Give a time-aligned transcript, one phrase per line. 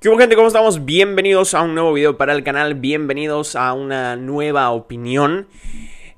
[0.00, 0.34] ¿Qué hubo gente?
[0.34, 0.84] ¿Cómo estamos?
[0.84, 5.46] Bienvenidos a un nuevo video para el canal, bienvenidos a una nueva opinión.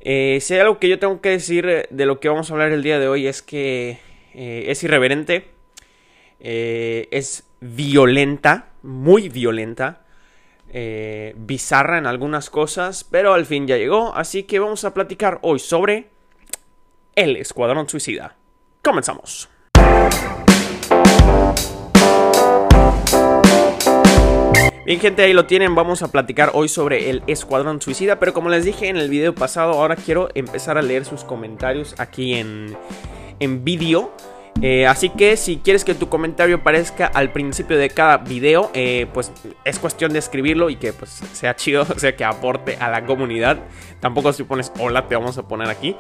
[0.01, 2.73] Eh, si hay algo que yo tengo que decir de lo que vamos a hablar
[2.73, 3.99] el día de hoy es que
[4.33, 5.49] eh, es irreverente,
[6.41, 10.00] eh, es violenta, muy violenta,
[10.73, 15.39] eh, bizarra en algunas cosas, pero al fin ya llegó, así que vamos a platicar
[15.43, 16.09] hoy sobre
[17.15, 18.37] el Escuadrón Suicida.
[18.83, 19.49] Comenzamos.
[24.87, 28.49] Bien gente, ahí lo tienen, vamos a platicar hoy sobre el Escuadrón Suicida, pero como
[28.49, 32.77] les dije en el video pasado, ahora quiero empezar a leer sus comentarios aquí en,
[33.39, 34.13] en vídeo.
[34.63, 39.07] Eh, así que si quieres que tu comentario aparezca al principio de cada video, eh,
[39.13, 39.33] pues
[39.65, 43.07] es cuestión de escribirlo y que pues sea chido, o sea que aporte a la
[43.07, 43.59] comunidad.
[44.01, 45.97] Tampoco si pones hola te vamos a poner aquí.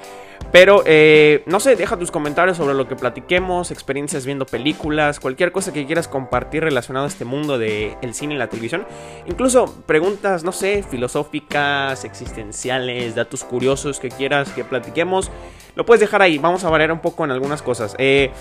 [0.52, 5.52] Pero eh, no sé, deja tus comentarios sobre lo que platiquemos, experiencias viendo películas, cualquier
[5.52, 8.84] cosa que quieras compartir relacionado a este mundo del el cine y la televisión.
[9.26, 15.30] Incluso preguntas, no sé, filosóficas, existenciales, datos curiosos que quieras que platiquemos.
[15.76, 17.94] Lo puedes dejar ahí, vamos a variar un poco en algunas cosas.
[17.98, 18.32] Eh,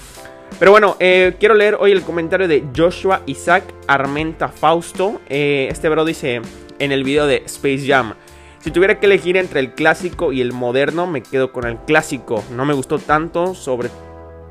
[0.57, 5.21] pero bueno, eh, quiero leer hoy el comentario de Joshua Isaac Armenta Fausto.
[5.29, 6.41] Este bro dice
[6.79, 8.15] en el video de Space Jam.
[8.59, 12.43] Si tuviera que elegir entre el clásico y el moderno, me quedo con el clásico.
[12.51, 13.89] No me gustó tanto sobre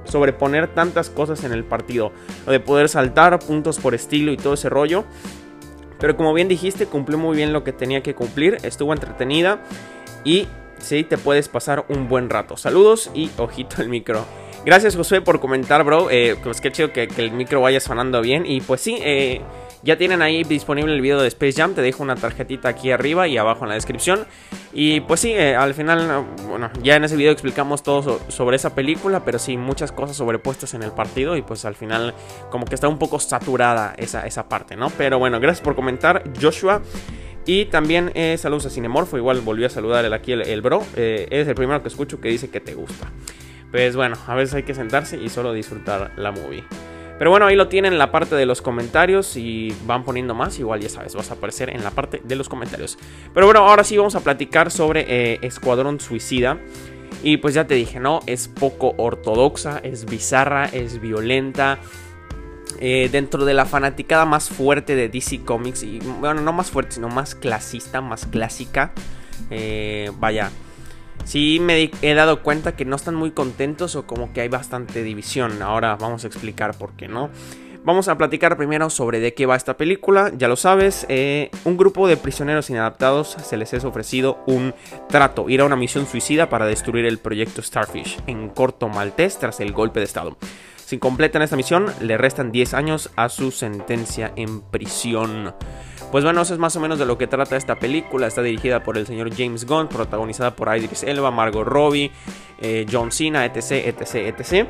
[0.04, 2.12] sobreponer tantas cosas en el partido.
[2.46, 5.04] Lo de poder saltar, puntos por estilo y todo ese rollo.
[6.00, 8.56] Pero como bien dijiste, cumplió muy bien lo que tenía que cumplir.
[8.62, 9.60] Estuvo entretenida.
[10.24, 10.46] Y
[10.78, 12.56] sí, te puedes pasar un buen rato.
[12.56, 14.24] Saludos y ojito el micro.
[14.64, 16.08] Gracias Josué por comentar, bro.
[16.10, 18.46] Eh, pues qué chido que, que, el micro vaya sonando bien.
[18.46, 19.42] Y pues sí, eh,
[19.82, 21.74] ya tienen ahí disponible el video de Space Jam.
[21.74, 24.26] Te dejo una tarjetita aquí arriba y abajo en la descripción.
[24.72, 28.56] Y pues sí, eh, al final, bueno, ya en ese video explicamos todo so sobre
[28.56, 29.24] esa película.
[29.24, 31.36] Pero sí, muchas cosas sobrepuestas en el partido.
[31.36, 32.14] Y pues al final,
[32.50, 34.90] como que está un poco saturada esa, esa parte, ¿no?
[34.90, 36.82] Pero bueno, gracias por comentar, Joshua.
[37.46, 40.82] Y también eh, saludos a Cinemorfo, igual volvió a saludar aquí el, el bro.
[40.96, 43.10] Eh, es el primero que escucho que dice que te gusta.
[43.70, 46.64] Pues bueno, a veces hay que sentarse y solo disfrutar la movie.
[47.18, 50.58] Pero bueno, ahí lo tienen en la parte de los comentarios y van poniendo más,
[50.58, 52.96] igual ya sabes, vas a aparecer en la parte de los comentarios.
[53.34, 56.58] Pero bueno, ahora sí vamos a platicar sobre eh, Escuadrón Suicida.
[57.22, 58.20] Y pues ya te dije, ¿no?
[58.26, 61.78] Es poco ortodoxa, es bizarra, es violenta.
[62.80, 66.92] Eh, dentro de la fanaticada más fuerte de DC Comics, y bueno, no más fuerte,
[66.92, 68.92] sino más clasista, más clásica.
[69.50, 70.50] Eh, vaya,
[71.28, 75.02] sí me he dado cuenta que no están muy contentos o como que hay bastante
[75.02, 75.60] división.
[75.62, 77.28] Ahora vamos a explicar por qué no.
[77.84, 80.32] Vamos a platicar primero sobre de qué va esta película.
[80.36, 84.74] Ya lo sabes, eh, un grupo de prisioneros inadaptados se les es ofrecido un
[85.08, 89.60] trato, ir a una misión suicida para destruir el proyecto Starfish en corto maltés tras
[89.60, 90.36] el golpe de estado.
[90.76, 95.54] Si completan esta misión, le restan 10 años a su sentencia en prisión.
[96.10, 98.26] Pues bueno, eso es más o menos de lo que trata esta película.
[98.26, 102.10] Está dirigida por el señor James Gunn, protagonizada por Idris Elba, Margot Robbie,
[102.60, 104.68] eh, John Cena, etc, etc, etc.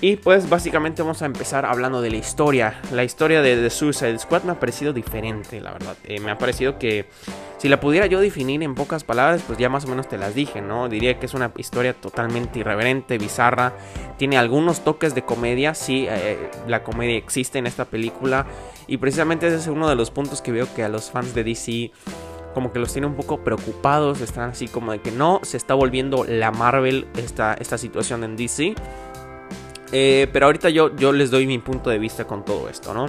[0.00, 2.80] Y pues básicamente vamos a empezar hablando de la historia.
[2.90, 5.96] La historia de The Suicide Squad me ha parecido diferente, la verdad.
[6.04, 7.06] Eh, me ha parecido que
[7.62, 10.34] si la pudiera yo definir en pocas palabras, pues ya más o menos te las
[10.34, 10.88] dije, ¿no?
[10.88, 13.72] Diría que es una historia totalmente irreverente, bizarra.
[14.18, 18.46] Tiene algunos toques de comedia, sí, eh, la comedia existe en esta película.
[18.88, 21.44] Y precisamente ese es uno de los puntos que veo que a los fans de
[21.44, 21.92] DC
[22.52, 24.20] como que los tiene un poco preocupados.
[24.22, 28.34] Están así como de que no, se está volviendo la Marvel esta, esta situación en
[28.34, 28.74] DC.
[29.92, 33.06] Eh, pero ahorita yo, yo les doy mi punto de vista con todo esto, ¿no?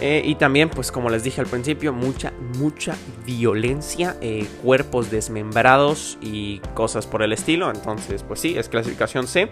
[0.00, 6.18] Eh, y también, pues como les dije al principio, mucha, mucha violencia, eh, cuerpos desmembrados
[6.20, 7.70] y cosas por el estilo.
[7.70, 9.48] Entonces, pues sí, es clasificación C.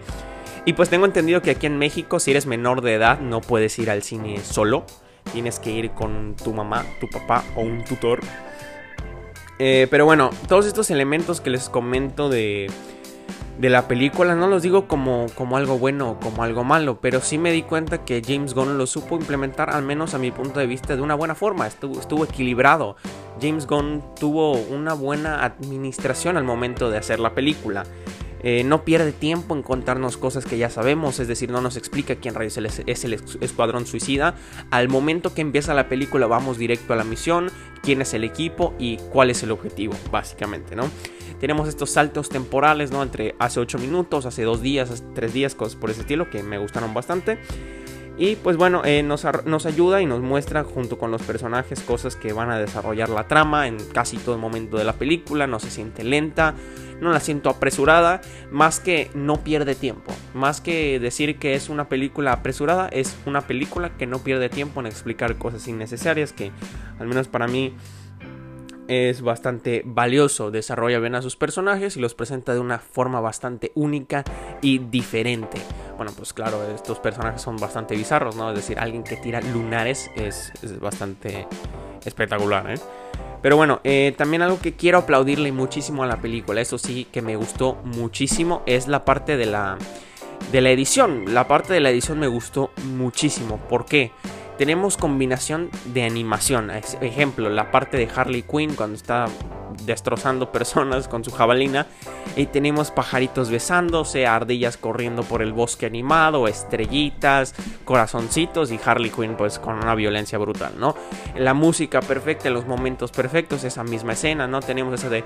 [0.65, 3.77] Y pues tengo entendido que aquí en México, si eres menor de edad, no puedes
[3.79, 4.85] ir al cine solo.
[5.31, 8.19] Tienes que ir con tu mamá, tu papá o un tutor.
[9.59, 12.69] Eh, pero bueno, todos estos elementos que les comento de
[13.57, 17.21] de la película no los digo como, como algo bueno o como algo malo, pero
[17.21, 20.59] sí me di cuenta que James Gunn lo supo implementar, al menos a mi punto
[20.59, 22.95] de vista, de una buena forma, estuvo, estuvo equilibrado.
[23.41, 27.83] James Gunn tuvo una buena administración al momento de hacer la película.
[28.43, 32.15] Eh, no pierde tiempo en contarnos cosas que ya sabemos, es decir, no nos explica
[32.15, 34.35] quién es el escuadrón suicida.
[34.69, 37.49] Al momento que empieza la película vamos directo a la misión,
[37.81, 40.89] quién es el equipo y cuál es el objetivo, básicamente, ¿no?
[41.39, 43.01] Tenemos estos saltos temporales, ¿no?
[43.01, 46.43] Entre hace 8 minutos, hace 2 días, hace 3 días, cosas por ese estilo que
[46.43, 47.39] me gustaron bastante.
[48.15, 52.15] Y pues bueno, eh, nos, nos, ayuda y nos muestra junto con los personajes cosas
[52.15, 55.47] que van a desarrollar la trama en casi todo momento de la película.
[55.47, 56.53] No se siente lenta,
[57.01, 58.21] no la siento apresurada,
[58.51, 60.13] más que no pierde tiempo.
[60.35, 64.79] Más que decir que es una película apresurada, es una película que no pierde tiempo
[64.79, 66.51] en explicar cosas innecesarias que
[66.99, 67.73] al menos para mí
[68.87, 73.71] es bastante valioso, desarrolla bien a sus personajes y los presenta de una forma bastante
[73.75, 74.23] única
[74.61, 75.59] y diferente.
[75.95, 78.49] Bueno, pues claro, estos personajes son bastante bizarros, ¿no?
[78.49, 81.47] Es decir, alguien que tira lunares es, bastante
[82.05, 82.79] espectacular, ¿eh?
[83.41, 87.21] Pero bueno, eh, también algo que quiero aplaudirle muchísimo a la película, eso sí que
[87.21, 89.77] me gustó muchísimo, es la parte de la,
[90.51, 91.33] de la edición.
[91.33, 93.57] La parte de la edición me gustó muchísimo.
[93.57, 94.11] ¿Por qué?
[94.57, 96.71] Tenemos combinación de animación.
[97.01, 99.27] Ejemplo, la parte de Harley Quinn cuando está
[99.85, 101.87] destrozando personas con su jabalina.
[102.35, 107.53] Y tenemos pajaritos besándose, ardillas corriendo por el bosque animado, estrellitas,
[107.85, 110.95] corazoncitos y Harley Quinn pues con una violencia brutal, ¿no?
[111.35, 114.61] La música perfecta, los momentos perfectos, esa misma escena, ¿no?
[114.61, 115.23] Tenemos esa de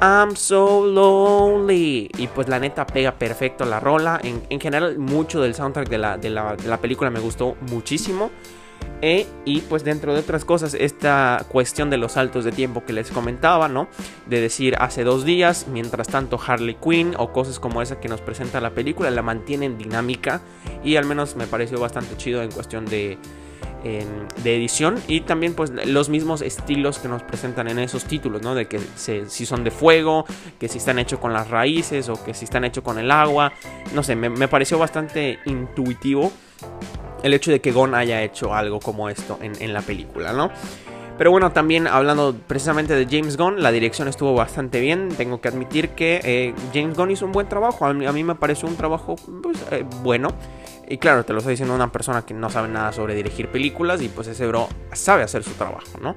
[0.00, 2.10] I'm so lonely.
[2.18, 4.20] Y pues la neta pega perfecto la rola.
[4.22, 8.30] En, general, mucho del soundtrack de la, de la película me gustó muchísimo.
[9.02, 12.92] E, y pues dentro de otras cosas, esta cuestión de los saltos de tiempo que
[12.92, 13.88] les comentaba, ¿no?
[14.26, 18.20] De decir hace dos días, mientras tanto Harley Quinn o cosas como esa que nos
[18.20, 20.40] presenta la película, la mantienen dinámica
[20.84, 23.18] y al menos me pareció bastante chido en cuestión de,
[23.82, 28.54] de edición y también pues los mismos estilos que nos presentan en esos títulos, ¿no?
[28.54, 30.24] De que si son de fuego,
[30.60, 33.52] que si están hechos con las raíces o que si están hechos con el agua,
[33.94, 36.30] no sé, me, me pareció bastante intuitivo
[37.22, 40.50] el hecho de que Gon haya hecho algo como esto en, la película, ¿no?
[41.18, 45.08] Pero bueno, también hablando precisamente de James Gunn, la dirección estuvo bastante bien.
[45.10, 47.86] Tengo que admitir que eh, James Gunn hizo un buen trabajo.
[47.86, 50.28] A mí, me pareció un trabajo pues, eh, bueno.
[50.88, 54.02] Y claro, te lo estoy diciendo una persona que no sabe nada sobre dirigir películas
[54.02, 56.16] y pues ese bro sabe hacer su trabajo, ¿no?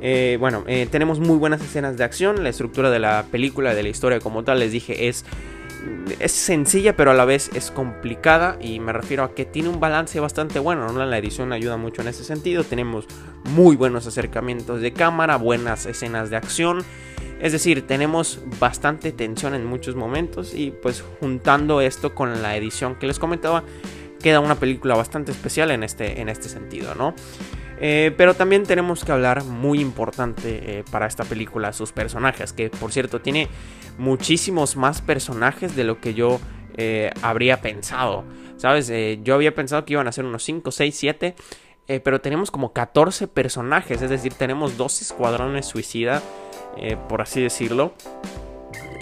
[0.00, 2.42] Eh, bueno, tenemos muy buenas escenas de acción.
[2.42, 5.26] La estructura de la película, de la historia como tal, les dije, es
[6.18, 9.80] es sencilla pero a la vez es complicada y me refiero a que tiene un
[9.80, 11.04] balance bastante bueno, ¿no?
[11.04, 13.06] La edición ayuda mucho en ese sentido, tenemos
[13.44, 16.84] muy buenos acercamientos de cámara, buenas escenas de acción,
[17.40, 22.96] es decir, tenemos bastante tensión en muchos momentos y pues juntando esto con la edición
[22.96, 23.64] que les comentaba,
[24.22, 27.14] queda una película bastante especial en este, en este sentido, ¿no?
[27.80, 32.68] Eh, pero también tenemos que hablar muy importante eh, para esta película, sus personajes, que
[32.68, 33.48] por cierto tiene
[33.96, 36.38] muchísimos más personajes de lo que yo
[36.76, 38.24] eh, habría pensado.
[38.56, 38.92] ¿Sabes?
[39.24, 41.34] yo había pensado que iban a ser unos 5, 6, 7.
[42.04, 46.20] pero tenemos como 14 personajes, es decir, tenemos dos escuadrones suicida,
[47.08, 47.94] por así decirlo.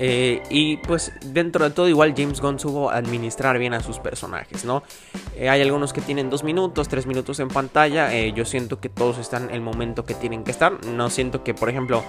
[0.00, 4.64] Eh, y pues dentro de todo igual James Gunn supo administrar bien a sus personajes,
[4.64, 4.84] ¿no?
[5.34, 8.14] Eh, hay algunos que tienen dos minutos, tres minutos en pantalla.
[8.14, 10.84] Eh, yo siento que todos están en el momento que tienen que estar.
[10.86, 12.04] No siento que, por ejemplo,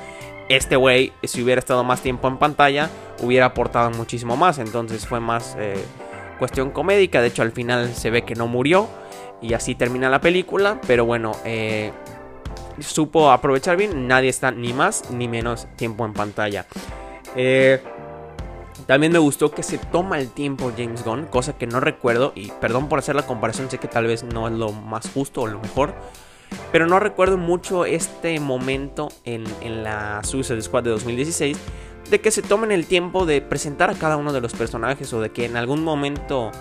[0.49, 2.89] este güey, si hubiera estado más tiempo en pantalla,
[3.21, 4.59] hubiera aportado muchísimo más.
[4.59, 5.57] Entonces fue más
[6.37, 7.21] cuestión comédica.
[7.21, 8.87] De hecho, al final se ve que no murió.
[9.41, 10.79] Y así termina la película.
[10.85, 11.31] Pero bueno,
[12.79, 14.07] supo aprovechar bien.
[14.07, 16.65] Nadie está ni más ni menos tiempo en pantalla.
[17.35, 17.81] Eh,
[18.85, 22.51] también me gustó que se toma el tiempo James Gunn, cosa que no recuerdo, y
[22.59, 25.47] perdón por hacer la comparación, sé que tal vez no es lo más justo o
[25.47, 25.93] lo mejor,
[26.71, 29.43] pero no recuerdo mucho este momento en,
[29.83, 31.57] la Suicide Squad de 2016,
[32.09, 35.21] de que se tomen el tiempo de presentar a cada uno de los personajes o
[35.21, 36.51] de que en algún momento,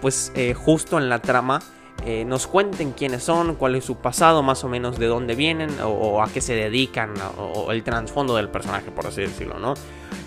[0.00, 1.60] pues eh, justo en la trama,
[2.08, 5.70] eh, nos cuenten quiénes son, cuál es su pasado, más o menos de dónde vienen
[5.82, 9.74] o, a qué se dedican o, el trasfondo del personaje, por así decirlo, ¿no?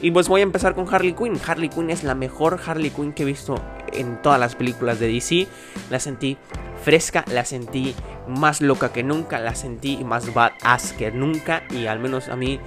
[0.01, 1.39] Y pues voy a empezar con Harley Quinn.
[1.48, 3.55] Harley Quinn es la mejor Harley Quinn que he visto
[3.93, 5.48] en todas las películas de DC.
[5.89, 6.38] La sentí
[6.83, 7.95] fresca, la sentí
[8.27, 12.59] más loca que nunca, la sentí más badass que nunca y al menos a mí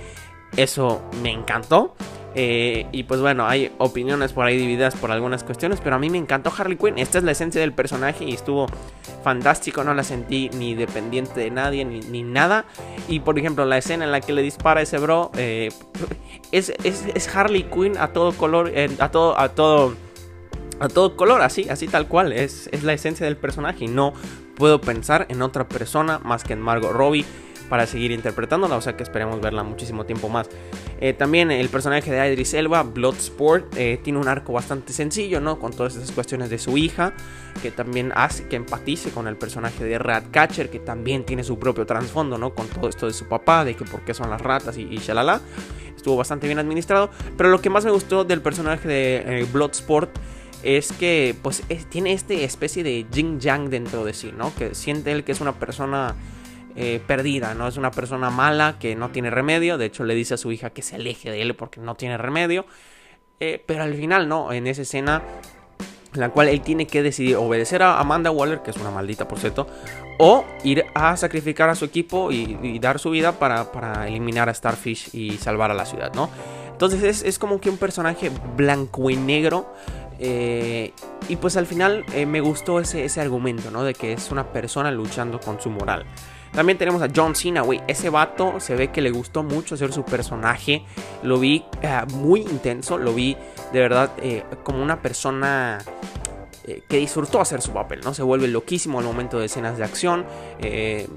[0.56, 1.94] eso me encantó.
[2.34, 6.10] Eh, y pues bueno, hay opiniones por ahí divididas por algunas cuestiones, pero a mí
[6.10, 6.98] me encantó Harley Quinn.
[6.98, 8.66] Esta es la esencia del personaje y estuvo
[9.22, 12.64] fantástico, no la sentí ni dependiente de nadie ni, nada.
[13.08, 15.70] Y por ejemplo, la escena en la que le dispara ese bro eh,
[16.52, 16.72] es,
[17.34, 19.94] Harley Quinn a todo color, a todo, a todo,
[20.80, 22.32] a todo color, así, así tal cual.
[22.32, 24.14] Es, es la esencia del personaje y no
[24.56, 27.26] puedo pensar en otra persona más que en Margot Robbie
[27.62, 30.48] para seguir interpretándola, o sea que esperemos verla muchísimo tiempo más.
[31.00, 35.58] Eh, también el personaje de Idris Elba, Bloodsport, eh, tiene un arco bastante sencillo, ¿no?
[35.58, 37.12] Con todas esas cuestiones de su hija,
[37.60, 41.86] que también hace que empatice con el personaje de Ratcatcher, que también tiene su propio
[41.86, 42.54] trasfondo, ¿no?
[42.54, 44.98] Con todo esto de su papá, de que por qué son las ratas y, y
[44.98, 45.40] shalala.
[45.96, 50.10] Estuvo bastante bien administrado, pero lo que más me gustó del personaje de eh, Bloodsport
[50.62, 54.54] es que pues tiene este especie de yin yang dentro de sí, ¿no?
[54.54, 56.14] Que siente él que es una persona
[56.74, 57.68] eh, perdida, ¿no?
[57.68, 60.70] Es una persona mala que no tiene remedio, de hecho le dice a su hija
[60.70, 62.64] que se aleje de él porque no tiene remedio,
[63.40, 64.52] eh, pero al final, ¿no?
[64.54, 65.22] En esa escena
[66.14, 69.28] en la cual él tiene que decidir obedecer a Amanda Waller, que es una maldita
[69.28, 69.66] por cierto,
[70.18, 74.54] o ir a sacrificar a su equipo y, dar su vida para, para, eliminar a
[74.54, 76.30] Starfish y salvar a la ciudad, ¿no?
[76.70, 79.74] Entonces es, es como que un personaje blanco y negro.
[80.18, 80.92] Eh,
[81.28, 83.84] y pues al final me gustó ese, ese argumento, ¿no?
[83.84, 86.06] De que es una persona luchando con su moral.
[86.52, 87.80] También tenemos a John Cena, güey.
[87.88, 90.84] Ese vato se ve que le gustó mucho hacer su personaje.
[91.22, 92.98] Lo vi eh, muy intenso.
[92.98, 93.36] Lo vi
[93.72, 94.10] de verdad
[94.62, 95.78] como una persona
[96.64, 98.14] eh, que disfrutó hacer su papel, ¿no?
[98.14, 100.24] Se vuelve loquísimo al momento de escenas de acción.
[100.60, 101.08] Eh,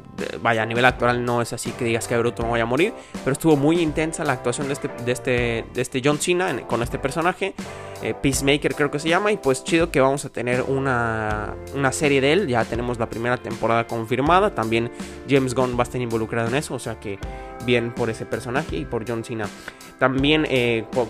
[0.41, 2.93] vaya, a nivel actoral no es así que digas que Bruto no vaya a morir,
[3.23, 6.81] pero estuvo muy intensa la actuación de este, de este, de este John Cena con
[6.81, 7.53] este personaje.
[8.01, 11.91] Eh, Peacemaker creo que se llama, y pues chido que vamos a tener una, una
[11.91, 12.47] serie de él.
[12.47, 14.55] Ya tenemos la primera temporada confirmada.
[14.55, 14.89] También
[15.29, 17.19] James Gunn va a estar involucrado en eso, o sea que
[17.65, 19.47] bien por ese personaje y por John Cena.
[19.99, 20.45] También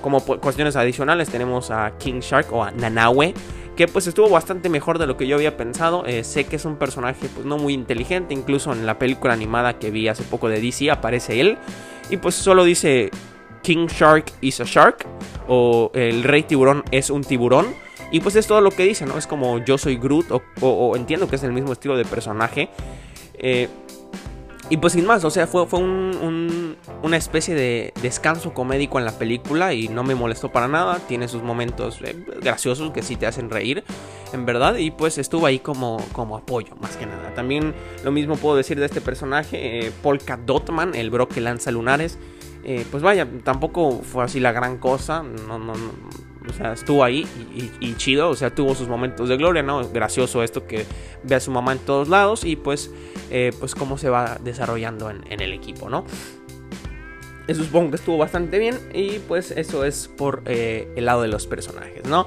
[0.02, 3.34] como cuestiones adicionales tenemos a King Shark o a Nanawe
[3.76, 6.06] que pues estuvo bastante mejor de lo que yo había pensado.
[6.06, 9.78] Eh, sé que es un personaje pues no muy inteligente, incluso en la película animada
[9.78, 11.58] que vi hace poco de DC aparece él
[12.10, 13.12] y pues solo dice
[13.64, 15.06] King Shark is a shark
[15.48, 17.74] o el rey tiburón es un tiburón.
[18.12, 19.18] Y pues es todo lo que dice, ¿no?
[19.18, 20.28] Es como yo soy Groot
[20.62, 22.70] o, entiendo que es el mismo estilo de personaje.
[23.34, 23.68] Eh,
[24.70, 29.12] y pues sin más, o sea, fue, fue una especie de descanso comédico en la
[29.12, 31.00] película y no me molestó para nada.
[31.08, 33.84] Tiene sus momentos eh, graciosos que sí te hacen reír,
[34.34, 34.78] en verdad.
[34.78, 37.34] Y pues estuvo ahí como, como apoyo, más que nada.
[37.36, 41.70] También lo mismo puedo decir de este personaje, eh, Polka Dotman, el bro que lanza
[41.70, 42.18] lunares.
[42.64, 45.22] Eh, pues vaya, tampoco fue así la gran cosa.
[45.22, 47.28] No, no, no o sea, estuvo ahí
[47.80, 49.88] y, chido, o sea, tuvo sus momentos de gloria, ¿no?
[49.90, 50.86] Gracioso esto que
[51.24, 52.92] ve a su mamá en todos lados y pues,
[53.32, 56.06] eh, pues cómo se va desarrollando en, el equipo, ¿no?
[57.48, 61.28] Eso supongo que estuvo bastante bien y pues eso es por eh, el lado de
[61.28, 62.26] los personajes, ¿no?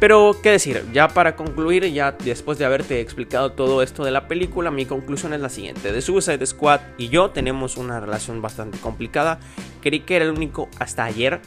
[0.00, 0.84] Pero, ¿qué decir?
[0.92, 5.32] Ya para concluir, ya después de haberte explicado todo esto de la película, mi conclusión
[5.34, 5.92] es la siguiente.
[5.92, 9.38] The Suicide Squad y yo tenemos una relación bastante complicada.
[9.82, 11.40] Creí que era el único hasta ayer,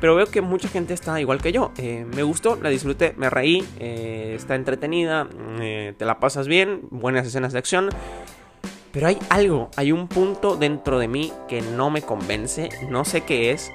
[0.00, 1.72] pero veo que mucha gente está igual que yo.
[1.76, 7.26] Eh, me gustó, la disfruté, me reí, eh, está entretenida, te la pasas bien, buenas
[7.26, 7.90] escenas de acción.
[8.92, 13.22] Pero hay algo, hay un punto dentro de mí que no me convence, no sé
[13.22, 13.72] qué es.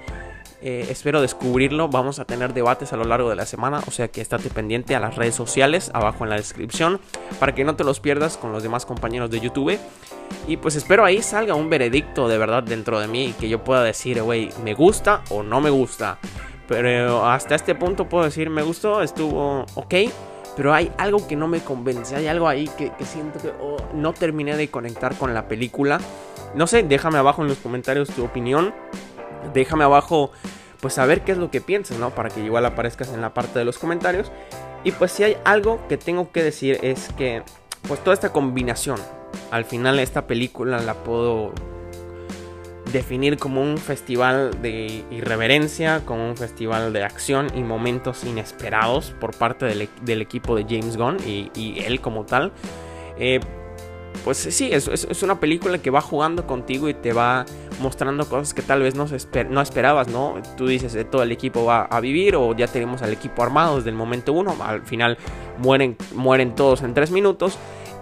[0.61, 1.87] Eh, espero descubrirlo.
[1.87, 3.81] Vamos a tener debates a lo largo de la semana.
[3.87, 6.99] O sea que estate pendiente a las redes sociales abajo en la descripción
[7.39, 9.77] para que no te los pierdas con los demás compañeros de YouTube.
[10.47, 13.63] Y pues espero ahí salga un veredicto de verdad dentro de mí y que yo
[13.63, 16.17] pueda decir, güey, me gusta o no me gusta.
[16.67, 19.93] Pero hasta este punto puedo decir, me gustó, estuvo ok.
[20.57, 24.11] Pero hay algo que no me convence, hay algo ahí que, siento que oh, no
[24.11, 26.01] terminé de conectar con la película.
[26.55, 28.73] No sé, déjame abajo en los comentarios tu opinión
[29.53, 30.31] déjame abajo
[30.79, 32.11] pues saber qué es lo que piensas, ¿no?
[32.11, 34.31] Para que igual aparezcas en la parte de los comentarios.
[34.83, 37.41] Y pues si hay algo que tengo que decir es que
[37.87, 38.99] pues toda esta combinación,
[39.49, 41.51] al final esta película la puedo
[42.91, 49.35] definir como un festival de irreverencia, como un festival de acción y momentos inesperados por
[49.35, 52.51] parte del, equipo de James Gunn y, él como tal.
[53.17, 53.39] Eh,
[54.23, 57.45] pues sí, es, una película que va jugando contigo y te va
[57.79, 59.05] mostrando cosas que tal vez no,
[59.49, 60.35] no esperabas, ¿no?
[60.57, 63.77] Tú dices, eh, todo el equipo va a vivir o ya tenemos al equipo armado
[63.77, 65.17] desde el momento uno, al final
[65.59, 67.57] mueren, mueren todos en tres minutos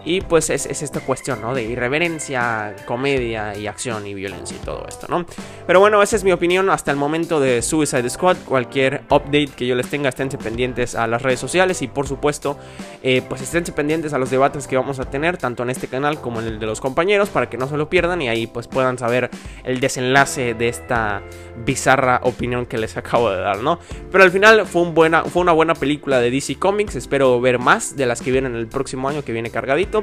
[0.06, 1.54] y pues es, esta cuestión, ¿no?
[1.54, 5.26] De irreverencia, comedia y acción y violencia y todo esto, ¿no?
[5.66, 8.38] Pero bueno, esa es mi opinión hasta el momento de Suicide Squad.
[8.46, 12.58] Cualquier update que yo les tenga, esténse pendientes a las redes sociales y por supuesto,
[13.02, 16.22] eh, pues esténse pendientes a los debates que vamos a tener, tanto en este canal
[16.22, 18.68] como en el de los compañeros, para que no se lo pierdan y ahí pues
[18.68, 19.32] puedan saber
[19.64, 21.24] el desenlace de esta
[21.66, 23.80] bizarra opinión que les acabo de dar, ¿no?
[24.12, 28.06] Pero al final fue, fue una buena película de DC Comics, espero ver más de
[28.06, 29.95] las que vienen el próximo año que viene cargadito.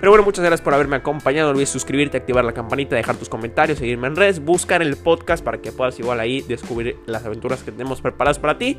[0.00, 1.48] Pero bueno, muchas gracias por haberme acompañado.
[1.48, 5.44] No olvides suscribirte, activar la campanita, dejar tus comentarios, seguirme en redes, buscar el podcast
[5.44, 8.76] para que puedas igual ahí descubrir las aventuras que tenemos preparadas para ti.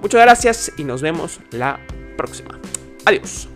[0.00, 1.80] Muchas gracias y nos vemos la
[2.16, 2.58] próxima.
[3.04, 3.55] Adiós.